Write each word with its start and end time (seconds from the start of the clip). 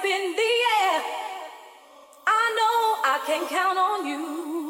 up 0.00 0.06
in 0.06 0.34
the 0.34 0.52
air. 0.80 1.02
I 2.26 2.44
know 2.56 2.76
I 3.04 3.20
can 3.26 3.46
count 3.48 3.78
on 3.78 4.06
you. 4.06 4.69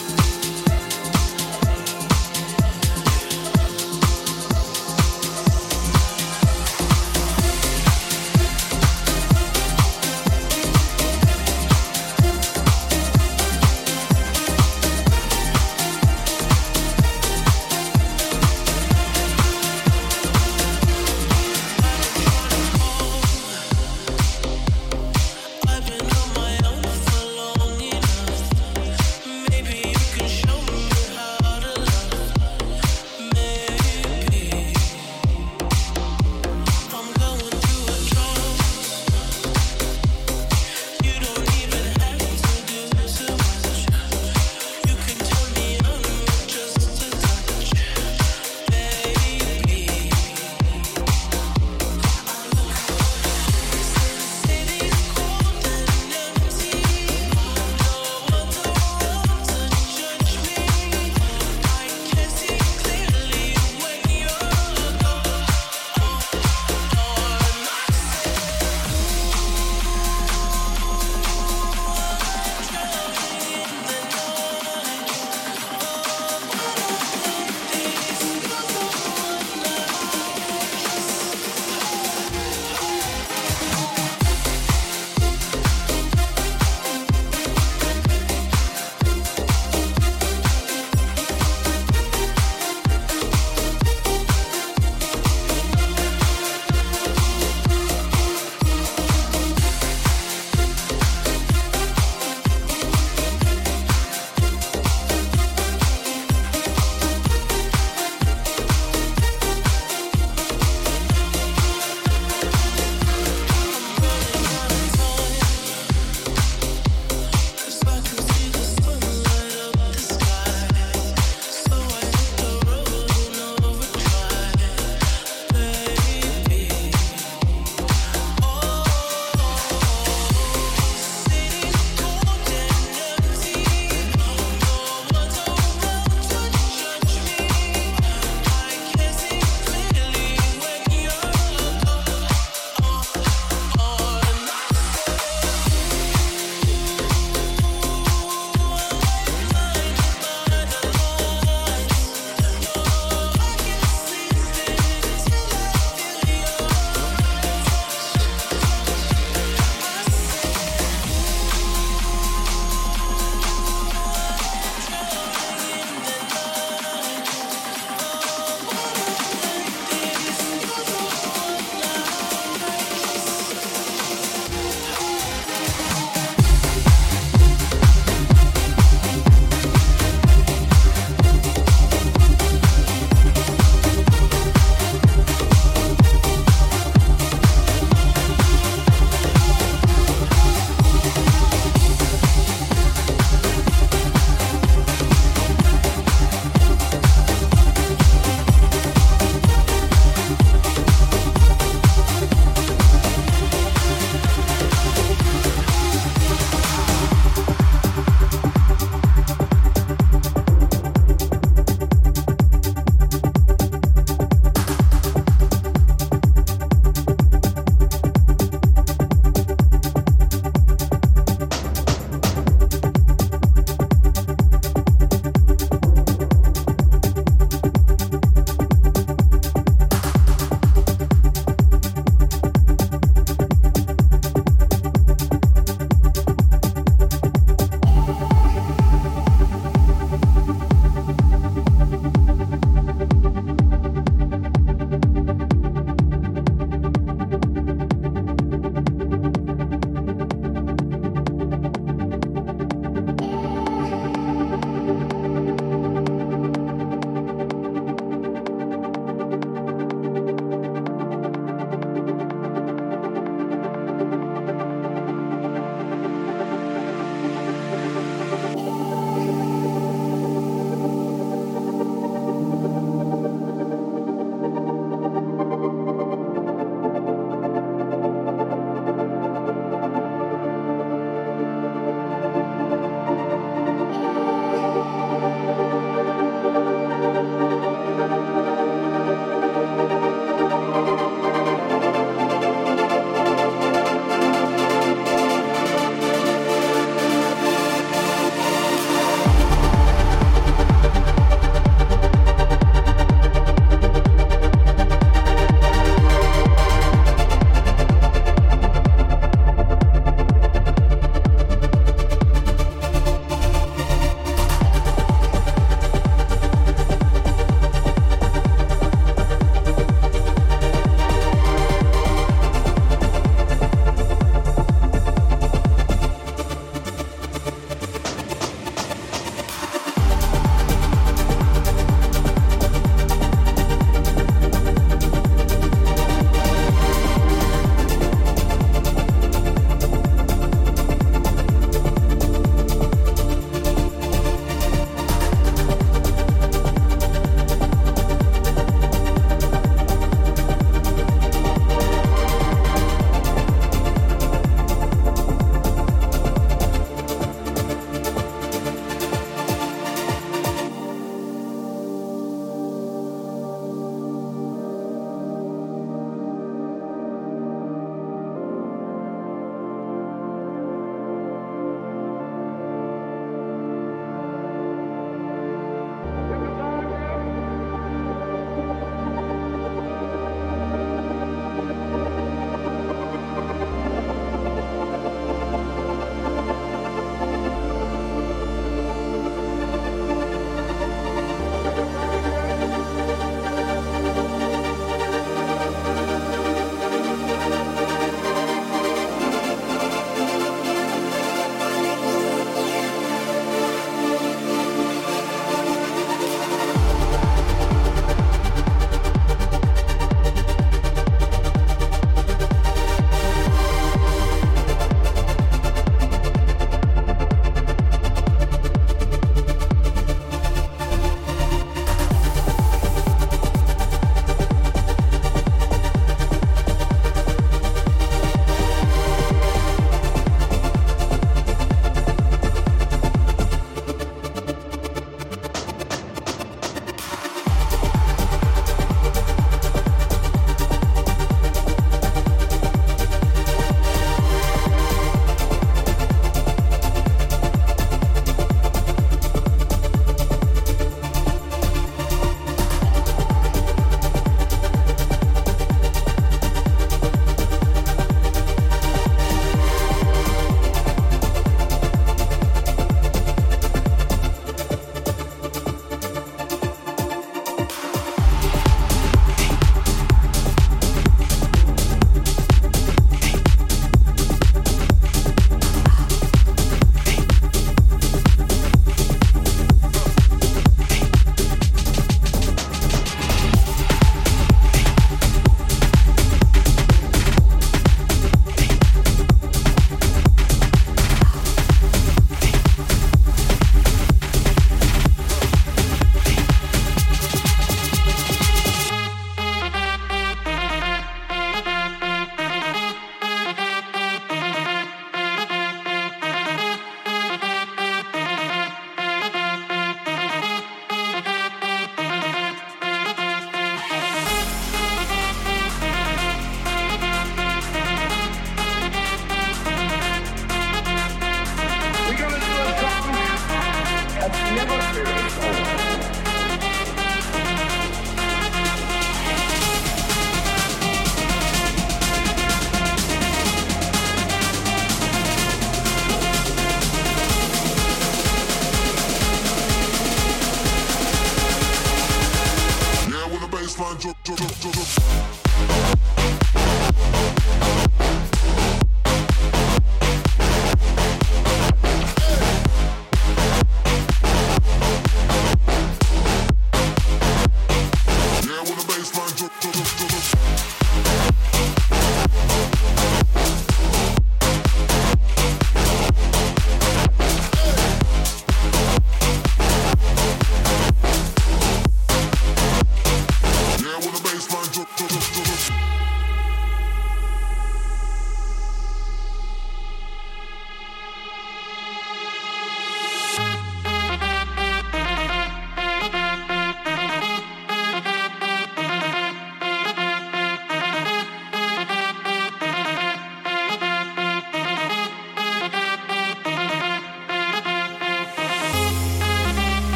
Never 524.63 524.93
fear. 524.93 525.10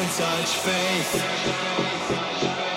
and 0.00 0.10
touch 0.12 0.56
faith. 0.56 2.71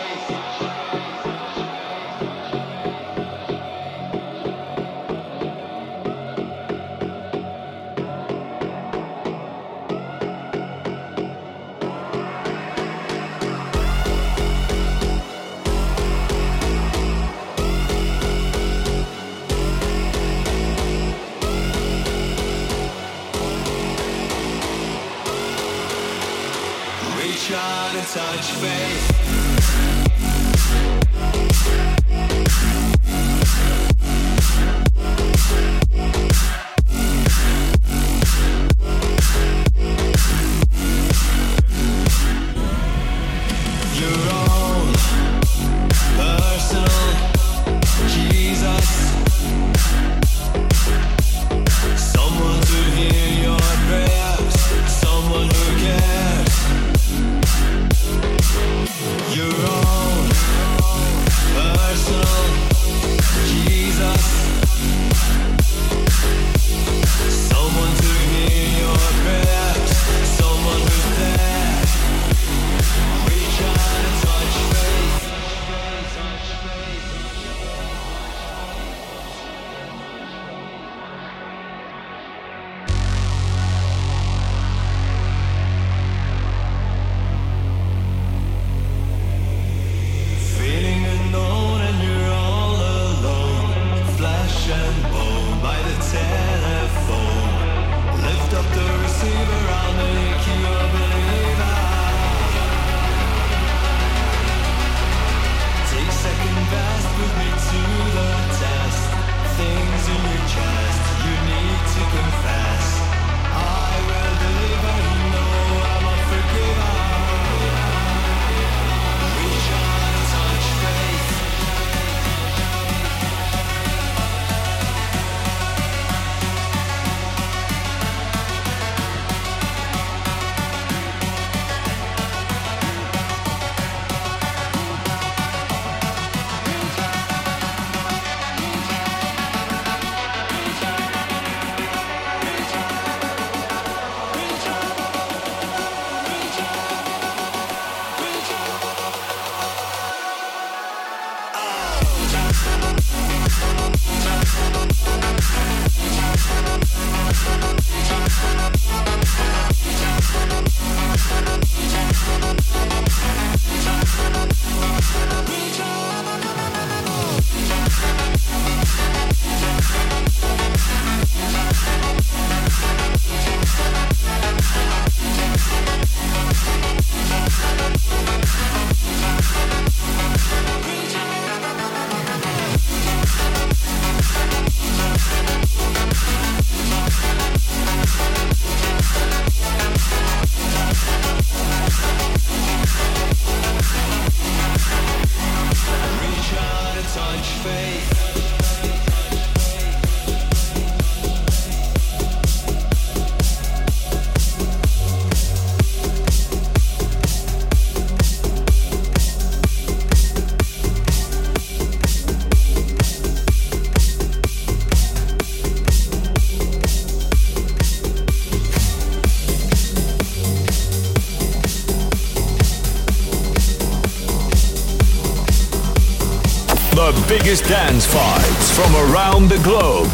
Biggest 227.27 227.65
dance 227.67 228.07
vibes 228.07 228.71
from 228.71 228.95
around 228.95 229.49
the 229.49 229.59
globe. 229.59 230.09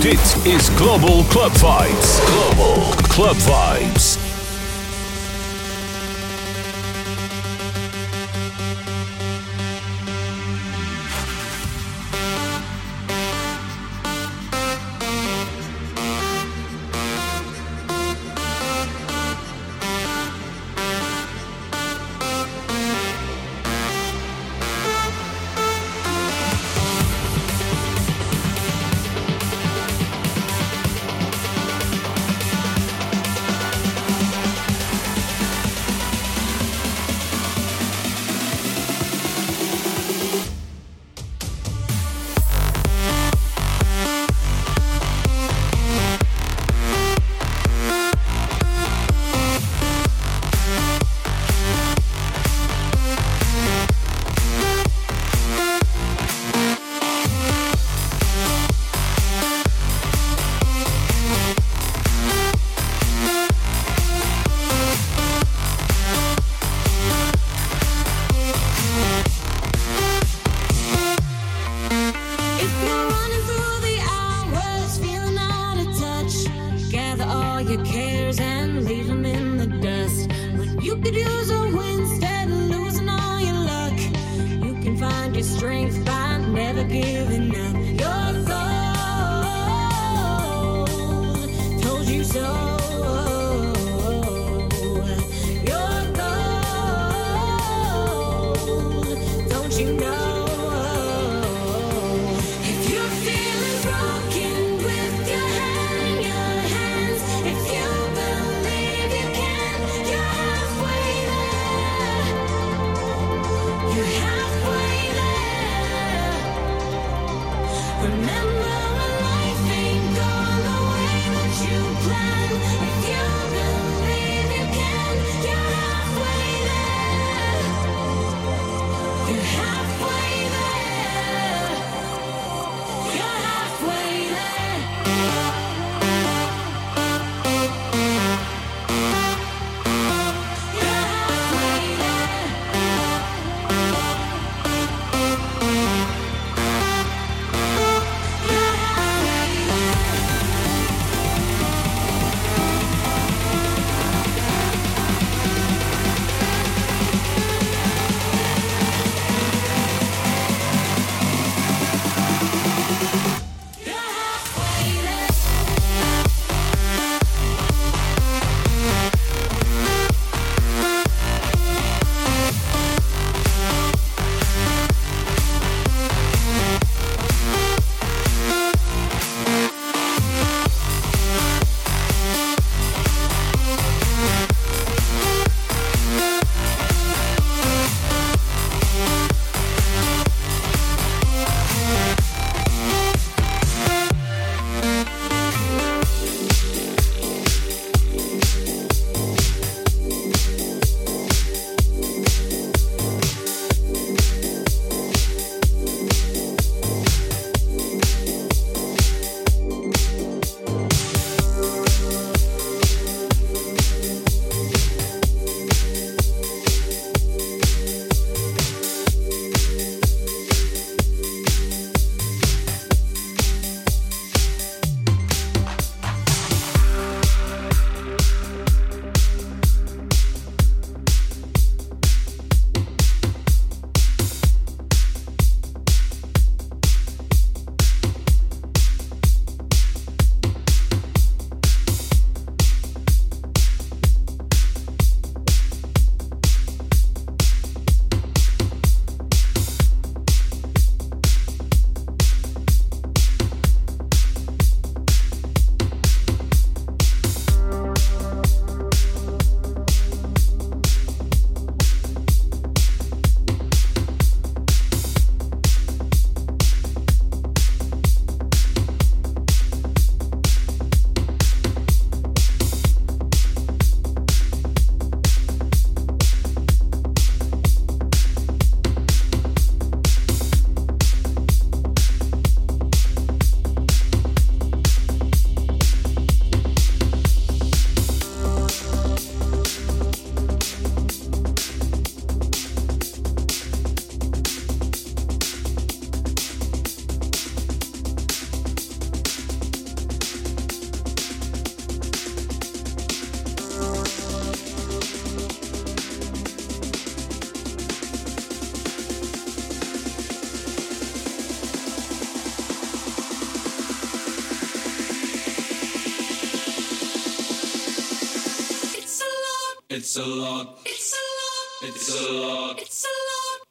Dit 0.00 0.36
is 0.46 0.70
Global 0.70 1.24
Club 1.24 1.52
Vibes. 1.52 2.20
Global 2.26 2.92
Club 3.08 3.36
Vibes. 3.36 4.19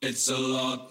It's 0.10 0.28
a 0.28 0.36
lot 0.36 0.89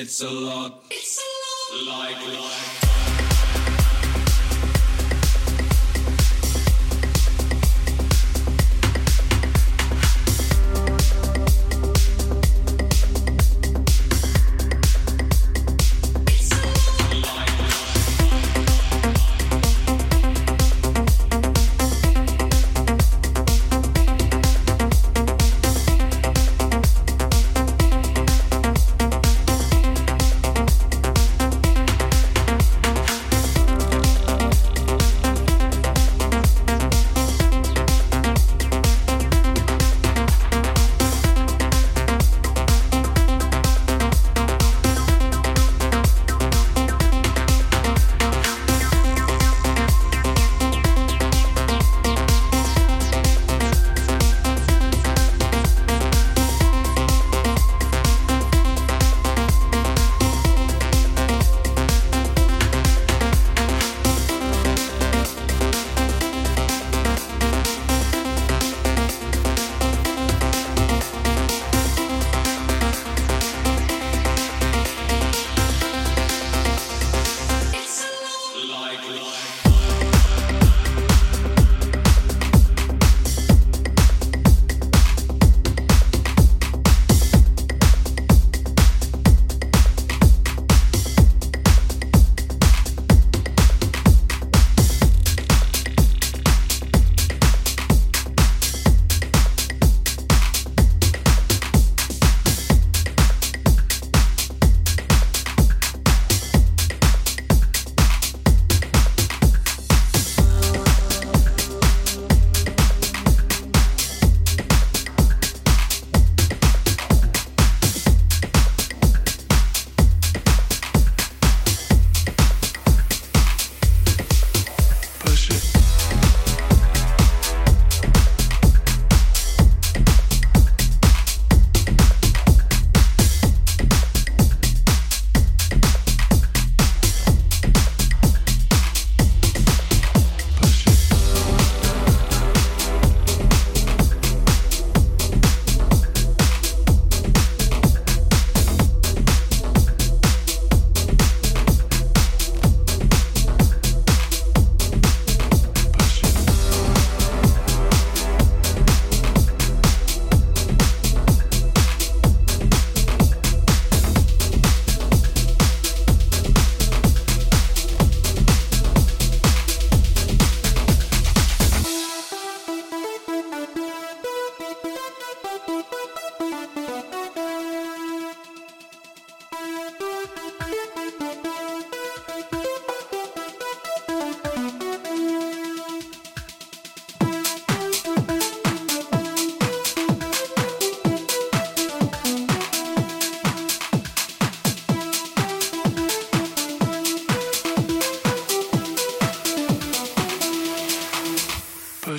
It's 0.00 0.22
a 0.22 0.30
lot. 0.30 0.84
It's 0.92 1.18
a 1.18 1.84
lot. 1.84 1.98
Like. 1.98 2.37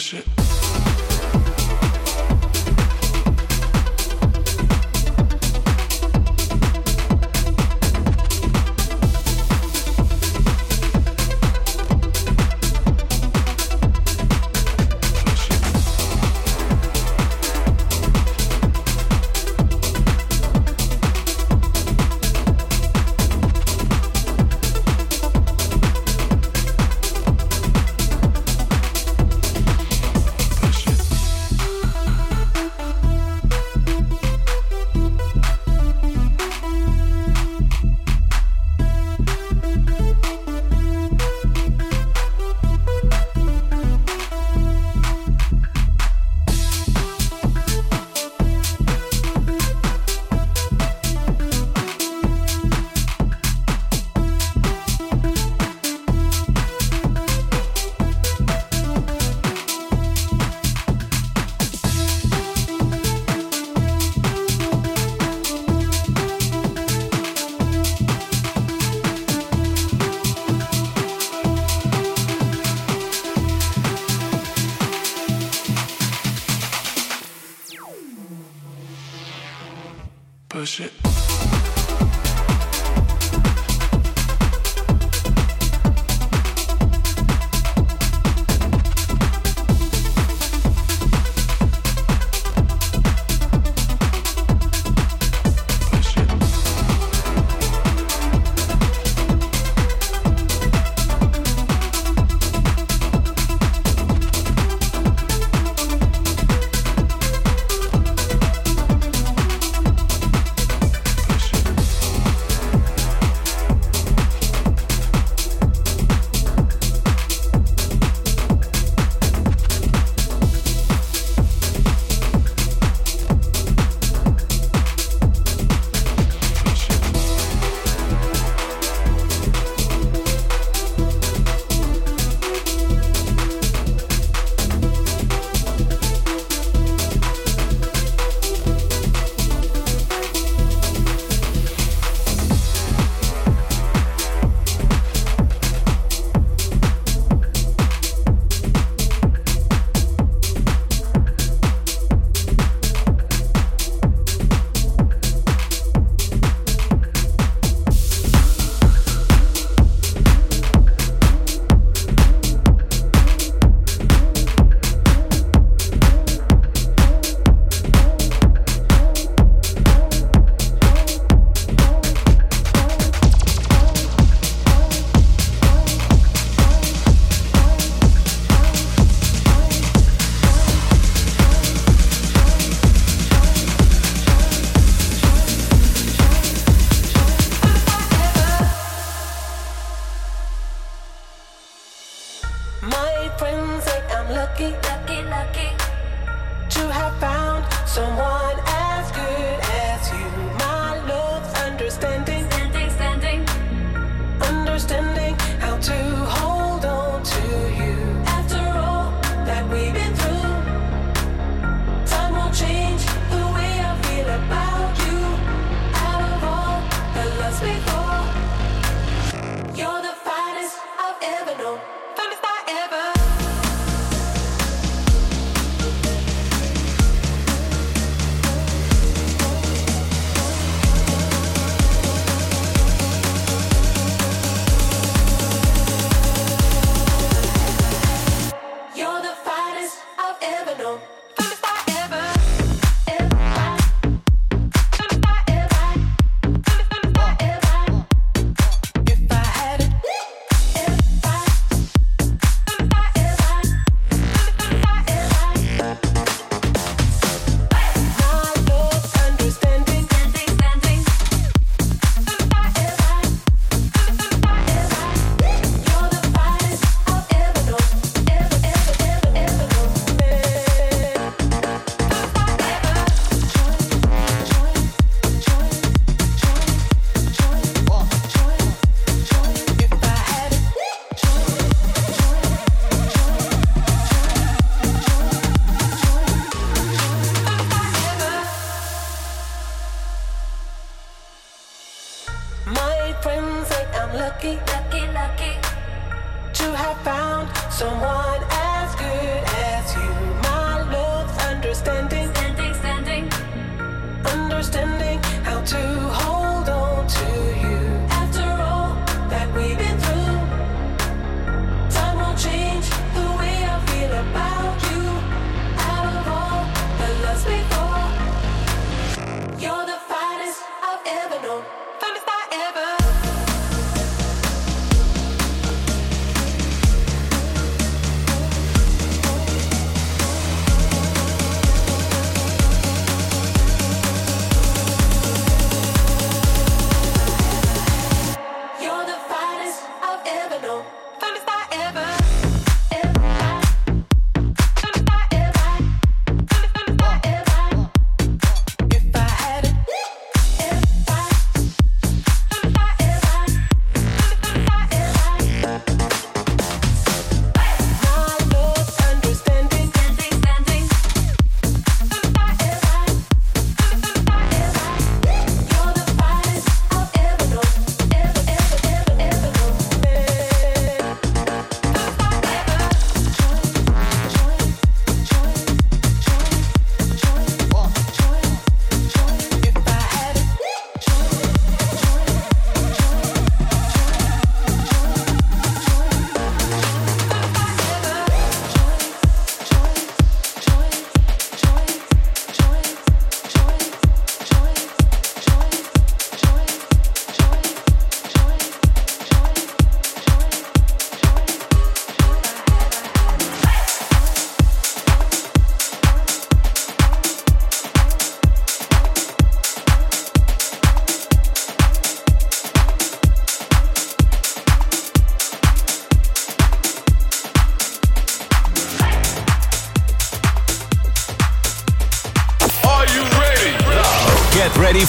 Push 0.10 0.39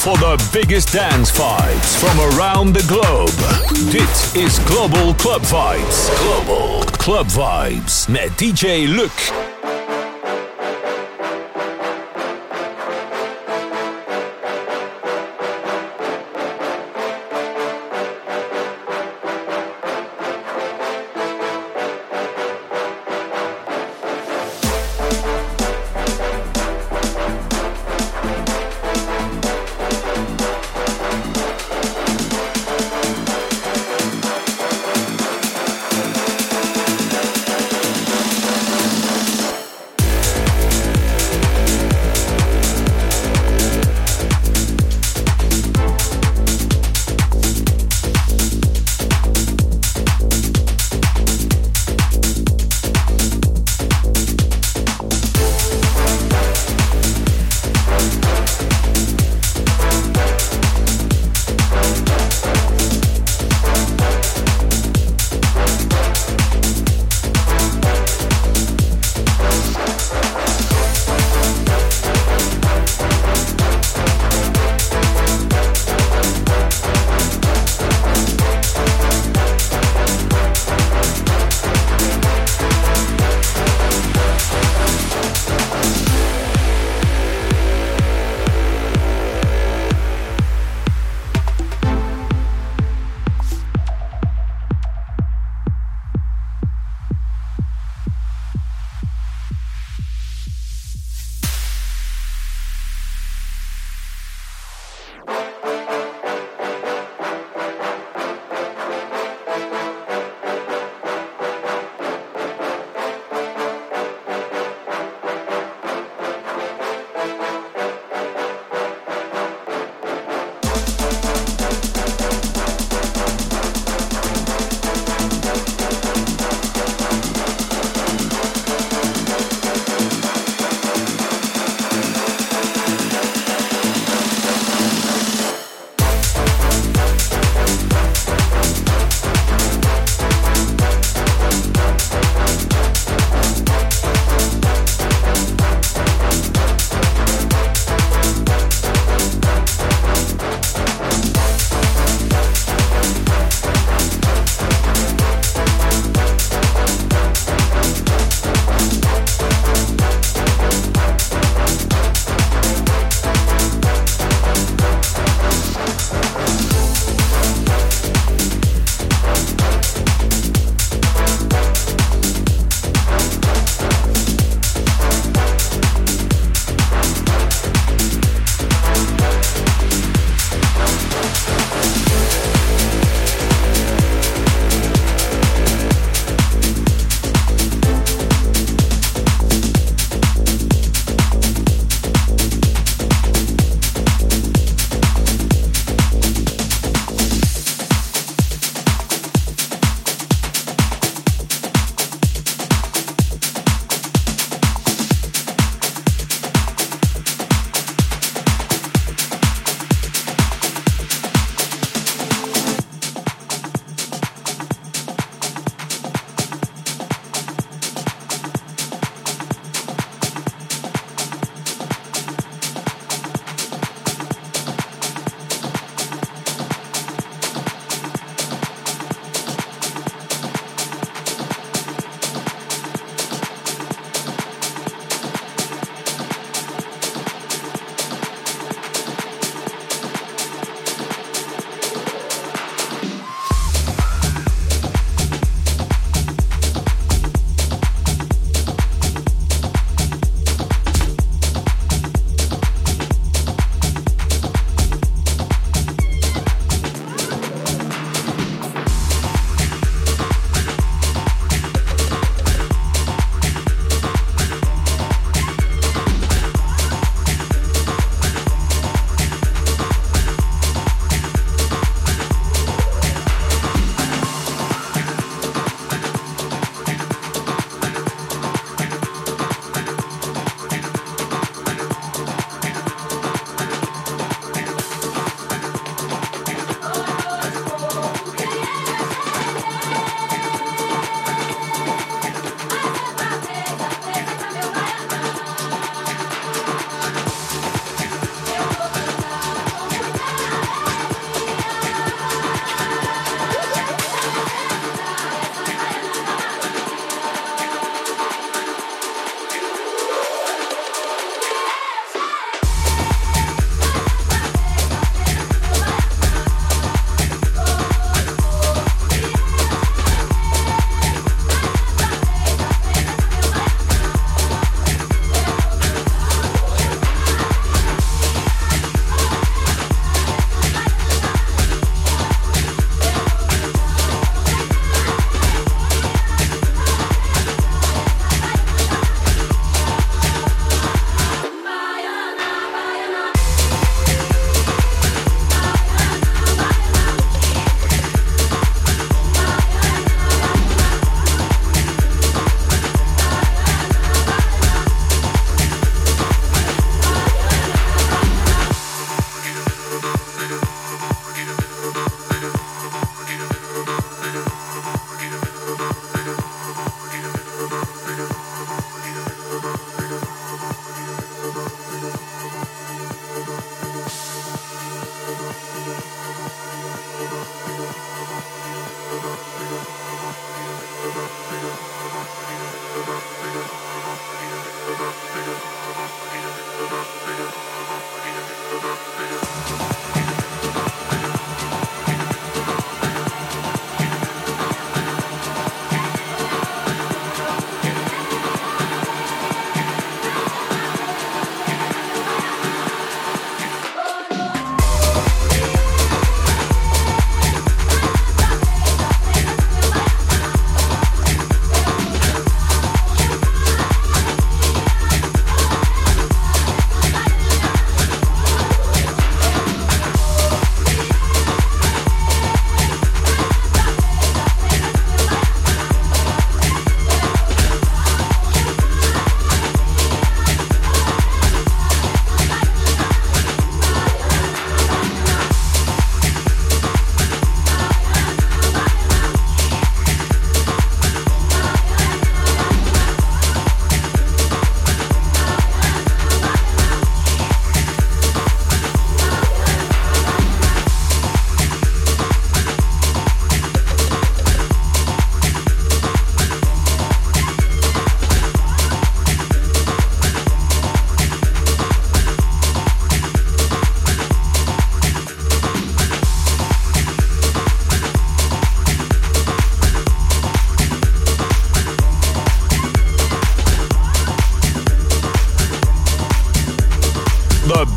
for 0.01 0.17
the 0.17 0.51
biggest 0.51 0.95
dance 0.95 1.31
vibes 1.31 1.95
from 1.99 2.19
around 2.33 2.73
the 2.73 2.83
globe. 2.89 3.29
Dit 3.91 4.35
is 4.35 4.59
Global 4.65 5.15
Club 5.15 5.43
Vibes. 5.43 6.09
Global 6.19 6.85
Club 6.97 7.27
Vibes 7.27 8.09
met 8.09 8.31
DJ 8.39 8.89
Luc. 8.89 9.50